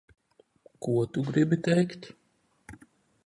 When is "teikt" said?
1.67-2.03